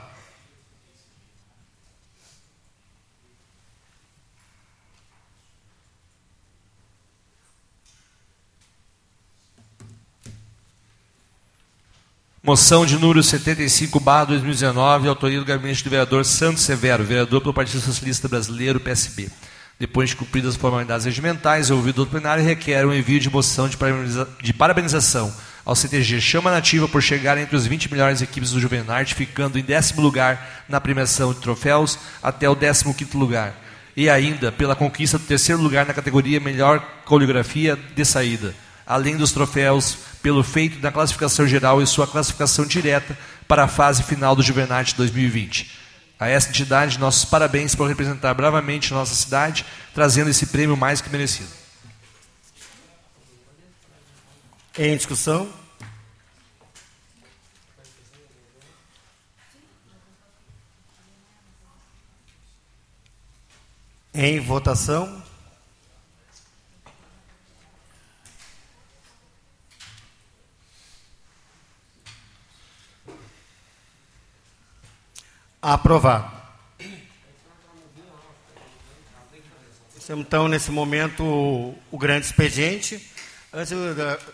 [12.43, 17.53] Moção de número 75, barra 2019, autoria do gabinete do vereador Santos Severo, vereador pelo
[17.53, 19.29] Partido Socialista Brasileiro, PSB.
[19.79, 24.53] Depois de cumpridas as formalidades regimentais, ouvido o plenário, requer um envio de moção de
[24.53, 25.33] parabenização
[25.65, 29.63] ao CTG Chama Nativa por chegar entre os 20 melhores equipes do Juvenarte, ficando em
[29.63, 33.55] décimo lugar na premiação de troféus até o 15º lugar.
[33.95, 38.55] E ainda pela conquista do terceiro lugar na categoria Melhor Coreografia de Saída,
[38.85, 44.03] além dos troféus pelo feito na classificação geral e sua classificação direta para a fase
[44.03, 45.79] final do Juvenarte 2020.
[46.19, 51.09] A essa entidade, nossos parabéns por representar bravamente nossa cidade, trazendo esse prêmio mais que
[51.09, 51.49] merecido.
[54.81, 55.53] Em discussão?
[64.13, 65.21] Em votação?
[75.61, 76.41] Aprovado.
[80.09, 81.25] Então, nesse momento,
[81.91, 83.18] o grande expediente.
[83.51, 83.75] Antes de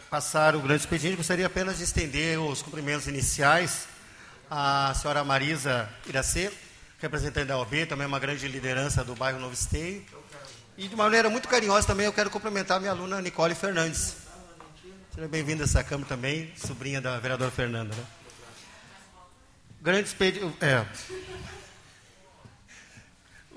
[0.09, 3.87] passar o grande expediente, gostaria apenas de estender os cumprimentos iniciais
[4.51, 6.51] à senhora Marisa Iracê,
[6.99, 10.03] representante da OB, também uma grande liderança do bairro Novo Esteio.
[10.77, 14.17] E de maneira muito carinhosa também eu quero cumprimentar minha aluna Nicole Fernandes.
[15.13, 17.95] Seja bem-vinda a essa Câmara também, sobrinha da vereadora Fernanda.
[17.95, 18.03] Né?
[19.81, 20.53] Grande expediente.
[20.59, 20.85] É.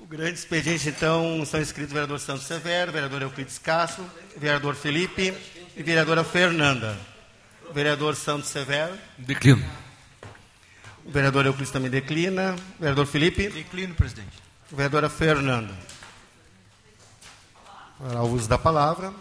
[0.09, 4.03] O grande expediente, então, são inscritos o vereador Santos Severo, o vereador Euclides Castro,
[4.35, 5.31] o vereador Felipe
[5.77, 6.97] e a vereadora Fernanda.
[7.69, 9.63] O vereador Santos Severo, Declino.
[11.05, 14.33] o vereador Euclides também declina, o vereador Felipe, Declino, presidente.
[14.73, 15.75] a vereadora Fernanda.
[17.99, 19.13] Para o uso da palavra.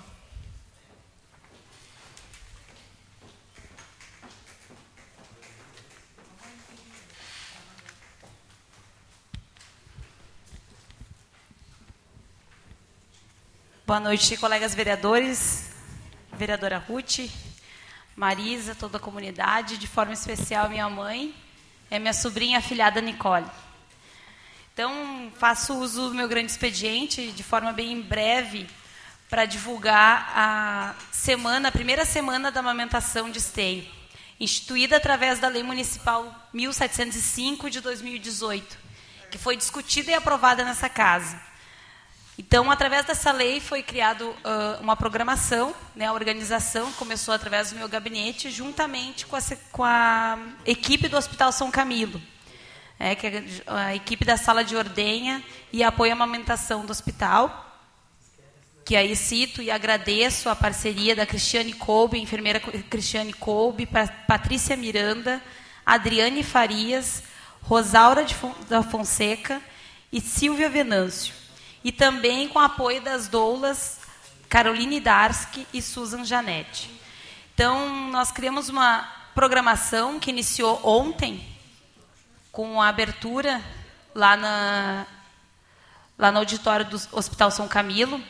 [13.89, 15.71] Boa noite, colegas vereadores,
[16.35, 17.21] vereadora Ruth,
[18.15, 21.35] Marisa, toda a comunidade, de forma especial minha mãe
[21.91, 23.47] e minha sobrinha afilhada Nicole.
[24.75, 28.69] Então, faço uso do meu grande expediente de forma bem breve
[29.31, 33.89] para divulgar a semana, a primeira semana da amamentação de esteio,
[34.39, 38.77] instituída através da Lei Municipal 1705 de 2018,
[39.31, 41.48] que foi discutida e aprovada nessa casa.
[42.39, 47.77] Então, através dessa lei foi criado uh, uma programação, né, a organização começou através do
[47.77, 49.41] meu gabinete, juntamente com a,
[49.73, 52.23] com a equipe do Hospital São Camilo,
[52.97, 57.65] é, que é a equipe da sala de ordenha e apoio à amamentação do hospital,
[58.85, 64.77] que aí cito e agradeço a parceria da Cristiane Kolbe, enfermeira Cristiane Kolbe, Pa- Patrícia
[64.77, 65.43] Miranda,
[65.85, 67.25] Adriane Farias,
[67.63, 68.25] Rosaura
[68.69, 69.61] da Fonseca
[70.13, 71.35] e Silvia Venâncio.
[71.89, 74.01] E também com apoio das doulas
[74.47, 76.91] Caroline Darski e Susan Janete.
[77.55, 81.43] Então, nós criamos uma programação que iniciou ontem,
[82.53, 83.63] com a abertura
[84.15, 85.07] lá, na,
[86.19, 88.21] lá no auditório do Hospital São Camilo.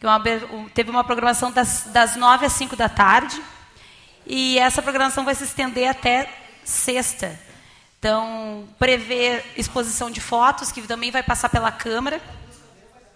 [0.00, 0.16] que uma
[0.50, 3.40] um- teve uma programação das, das 9 às 5 da tarde.
[4.26, 6.28] E essa programação vai se estender até
[6.64, 7.38] sexta.
[8.00, 12.20] Então, prevê exposição de fotos, que também vai passar pela Câmara.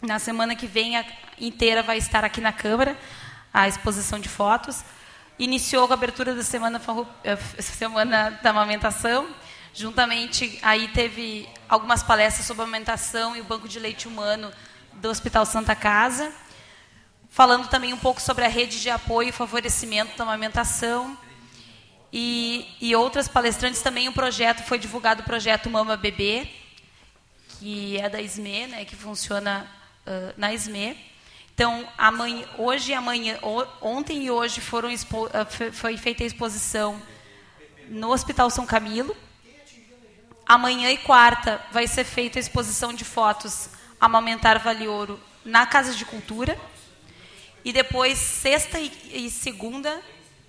[0.05, 1.05] Na semana que vem a
[1.41, 2.95] inteira vai estar aqui na Câmara,
[3.53, 4.85] a exposição de fotos.
[5.39, 6.79] Iniciou a abertura da semana,
[7.25, 9.27] eh, semana da amamentação.
[9.73, 14.53] Juntamente, aí teve algumas palestras sobre amamentação e o Banco de Leite Humano
[14.93, 16.31] do Hospital Santa Casa.
[17.31, 21.17] Falando também um pouco sobre a rede de apoio e favorecimento da amamentação.
[22.13, 26.47] E, e outras palestrantes também, o projeto foi divulgado o projeto Mama Bebê,
[27.59, 29.67] que é da SME, né, que funciona
[30.37, 30.97] na SME.
[31.55, 33.39] Então, amanhã, hoje e amanhã,
[33.81, 35.29] ontem e hoje foram expo,
[35.73, 37.01] foi feita a exposição
[37.89, 39.17] no Hospital São Camilo.
[40.47, 43.69] Amanhã e quarta vai ser feita a exposição de fotos
[44.01, 46.59] Amamentar Vale Ouro na Casa de Cultura.
[47.65, 50.03] E depois, sexta e, e segunda,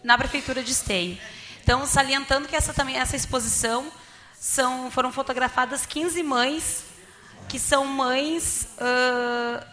[0.03, 1.17] na Prefeitura de Esteio.
[1.63, 3.91] Então, salientando que essa também essa exposição
[4.39, 6.83] são, foram fotografadas 15 mães
[7.47, 9.65] que são mães ah,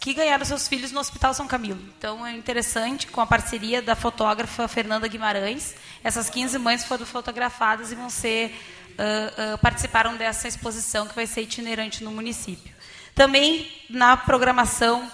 [0.00, 1.80] que ganharam seus filhos no Hospital São Camilo.
[1.98, 7.92] Então é interessante, com a parceria da fotógrafa Fernanda Guimarães, essas 15 mães foram fotografadas
[7.92, 8.58] e vão ser
[8.92, 12.74] uh, uh, participaram dessa exposição que vai ser itinerante no município.
[13.14, 15.10] Também na programação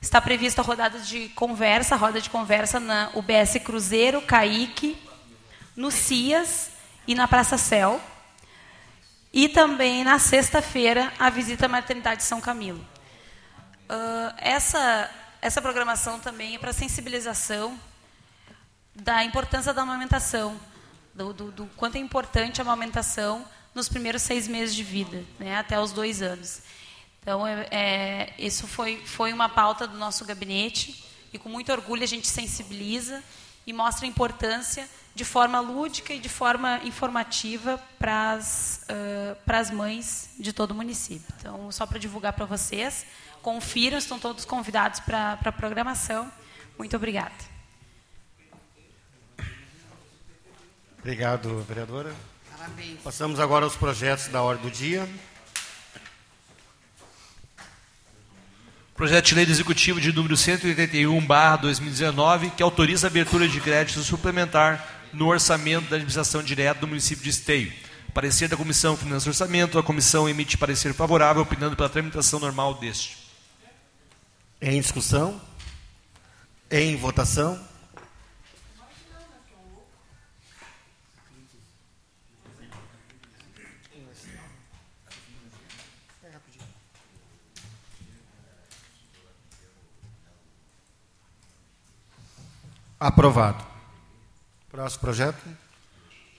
[0.00, 4.98] está prevista a rodada de conversa, roda de conversa na UBS Cruzeiro, Caique,
[5.76, 6.70] no CIAS
[7.06, 8.00] e na Praça Céu.
[9.36, 12.80] E também na sexta-feira a visita à maternidade São Camilo.
[13.84, 15.10] Uh, essa,
[15.42, 17.78] essa programação também é para sensibilização
[18.94, 20.58] da importância da amamentação,
[21.14, 25.58] do, do, do, quanto é importante a amamentação nos primeiros seis meses de vida, né,
[25.58, 26.62] até os dois anos.
[27.20, 32.02] Então, é, é, isso foi, foi uma pauta do nosso gabinete e com muito orgulho
[32.02, 33.22] a gente sensibiliza
[33.66, 40.30] e mostra a importância de forma lúdica e de forma informativa para as uh, mães
[40.38, 41.26] de todo o município.
[41.40, 43.06] Então, só para divulgar para vocês,
[43.42, 46.30] confiram, estão todos convidados para a programação.
[46.78, 47.32] Muito obrigada.
[50.98, 52.14] Obrigado, vereadora.
[52.56, 53.00] Parabéns.
[53.00, 55.08] Passamos agora aos projetos da ordem do dia.
[58.96, 61.26] Projeto de Lei do Executivo de número 181,
[61.60, 67.22] 2019, que autoriza a abertura de crédito suplementar no orçamento da administração direta do município
[67.22, 67.70] de Esteio.
[68.14, 72.72] Parecer da Comissão Finanças e Orçamento, a comissão emite parecer favorável, opinando pela tramitação normal
[72.72, 73.18] deste.
[74.62, 75.38] Em discussão?
[76.70, 77.60] Em votação?
[93.06, 93.64] Aprovado.
[94.68, 95.38] Próximo projeto.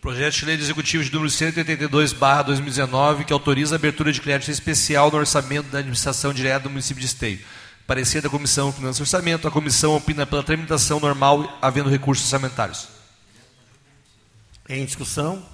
[0.02, 5.10] Projeto de Lei Executivo de número 182, 2019, que autoriza a abertura de crédito especial
[5.10, 7.40] no orçamento da administração direta do município de Esteio.
[7.88, 12.90] Parecer da Comissão Finanças e Orçamento, a comissão opina pela tramitação normal, havendo recursos orçamentários.
[14.68, 15.46] Em discussão?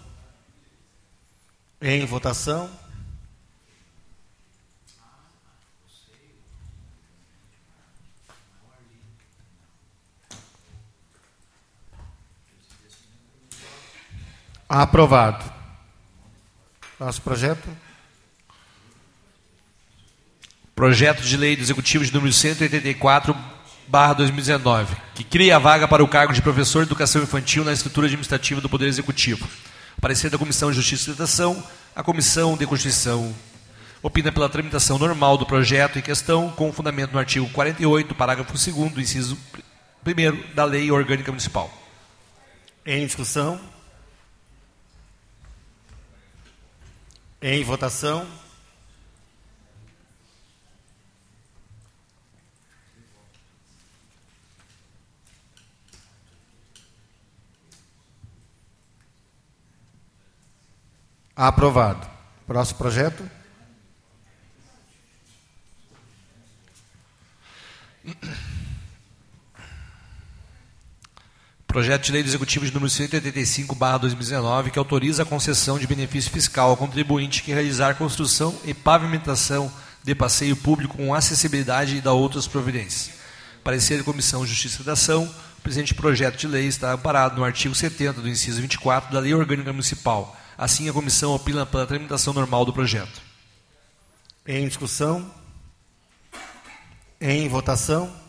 [1.80, 2.72] Em votação?
[14.76, 15.46] Aprovado.
[17.00, 17.70] Nosso projeto.
[20.74, 23.38] Projeto de Lei do Executivo de número 184,
[23.88, 27.72] barra 2019, que cria a vaga para o cargo de professor de educação infantil na
[27.72, 29.48] estrutura administrativa do Poder Executivo.
[30.02, 31.64] Parecer da Comissão de Justiça e Cidadão,
[31.96, 33.32] a Comissão de Constituição
[34.02, 38.98] opina pela tramitação normal do projeto em questão, com fundamento no artigo 48, parágrafo 2
[38.98, 39.38] inciso
[40.04, 41.72] 1 da Lei Orgânica Municipal.
[42.84, 43.73] Em discussão?
[47.46, 48.26] Em votação.
[61.36, 62.08] Aprovado.
[62.48, 63.30] Próximo projeto.
[71.74, 76.30] Projeto de Lei do Executivo de número 185, 2019, que autoriza a concessão de benefício
[76.30, 82.14] fiscal ao contribuinte que realizar construção e pavimentação de passeio público com acessibilidade e da
[82.14, 83.16] outras providências.
[83.64, 87.44] Parecer da Comissão de Justiça e Redação, o presente projeto de lei está amparado no
[87.44, 90.38] artigo 70 do inciso 24 da Lei Orgânica Municipal.
[90.56, 93.20] Assim, a comissão opina pela tramitação normal do projeto.
[94.46, 95.26] Em discussão?
[97.20, 98.23] Em votação?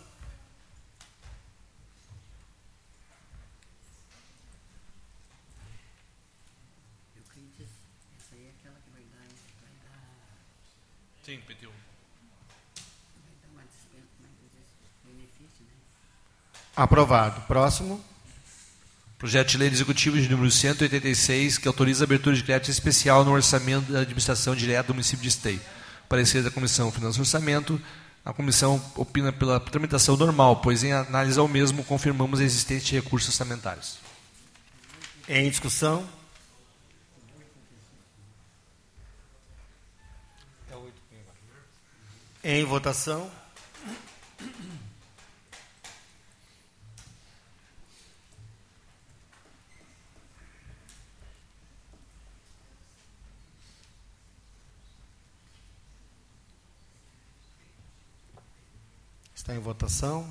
[16.76, 17.40] Aprovado.
[17.42, 18.02] Próximo.
[19.18, 23.32] Projeto de Lei Executivo de número 186, que autoriza a abertura de crédito especial no
[23.32, 25.60] orçamento da administração direta do município de Esteio.
[26.08, 27.80] Parecer da Comissão Finanças e Orçamento,
[28.24, 32.94] a comissão opina pela tramitação normal, pois em análise ao mesmo confirmamos a existência de
[32.96, 33.98] recursos orçamentários.
[35.28, 36.06] Em discussão?
[42.42, 43.30] Em votação.
[59.44, 60.26] Está em votação.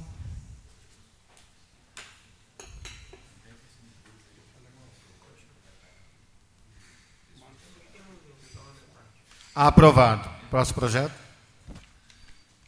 [9.53, 10.28] Aprovado.
[10.49, 11.14] Próximo projeto.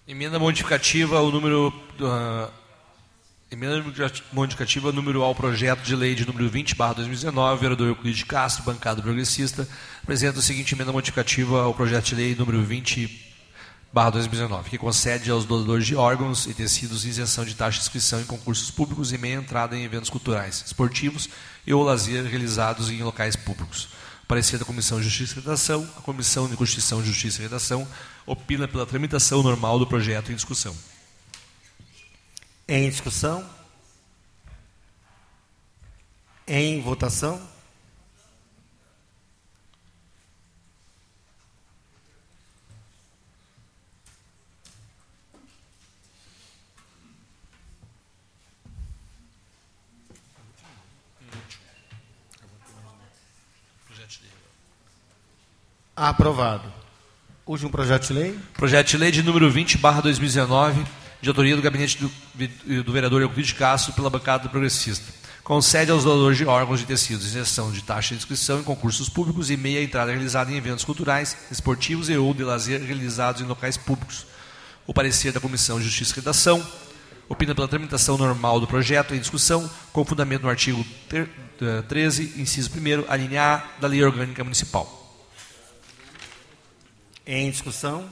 [0.07, 1.73] Emenda modificativa ao número.
[1.99, 2.51] Uh,
[3.49, 3.83] emenda
[4.31, 9.01] modificativa número ao projeto de lei de número 20, barra 2019, vereador Euclides Castro, bancada
[9.01, 9.67] progressista,
[10.03, 13.24] apresenta a seguinte emenda modificativa ao projeto de lei número 20,
[13.95, 18.19] barra 2019, que concede aos doadores de órgãos e tecidos isenção de taxa de inscrição
[18.19, 21.29] em concursos públicos e meia entrada em eventos culturais, esportivos
[21.65, 23.87] e ou lazer realizados em locais públicos.
[24.27, 27.87] Parecer da Comissão de Justiça e Redação, a Comissão de Constituição, Justiça e Redação
[28.25, 30.75] opina pela tramitação normal do projeto em discussão.
[32.67, 33.49] Em discussão?
[36.45, 37.54] Em votação?
[55.95, 56.73] Aprovado.
[57.45, 58.39] Último projeto de lei.
[58.55, 60.85] Projeto de lei de número 20, barra 2019,
[61.21, 65.05] de autoria do gabinete do, do vereador Euclides Castro pela bancada do progressista.
[65.41, 69.49] Concede aos doadores de órgãos de tecidos isenção de taxa de inscrição em concursos públicos
[69.49, 73.77] e meia entrada realizada em eventos culturais, esportivos e ou de lazer realizados em locais
[73.77, 74.25] públicos.
[74.85, 76.65] O parecer da Comissão de Justiça e Redação
[77.29, 80.85] opina pela tramitação normal do projeto em discussão, com fundamento no artigo
[81.87, 85.04] 13, eh, inciso 1, a linha A da Lei Orgânica Municipal.
[87.27, 88.07] Em discussão?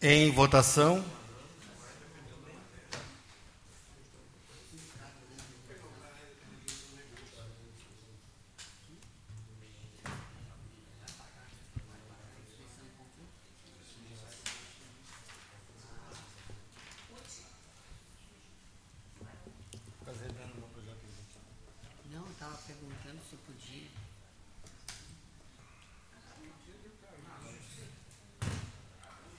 [0.00, 1.04] Em votação?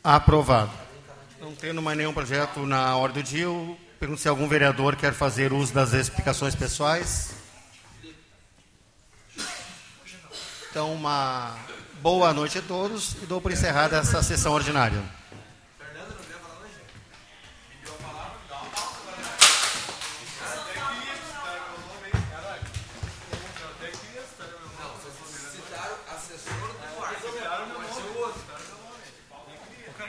[0.04, 0.72] Aprovado.
[1.40, 5.14] Não tendo mais nenhum projeto na ordem do dia, eu pergunto se algum vereador quer
[5.14, 7.36] fazer uso das explicações pessoais.
[10.70, 11.56] Então, uma
[12.02, 15.04] boa noite a todos e dou por encerrada essa sessão ordinária.